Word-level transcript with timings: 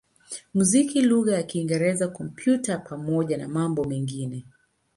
muziki 0.55 1.01
lugha 1.09 1.31
ya 1.35 1.43
Kiingereza, 1.43 2.07
Kompyuta 2.07 2.77
pamoja 2.77 3.37
na 3.37 3.47
mambo 3.47 3.83
mengine. 3.83 4.45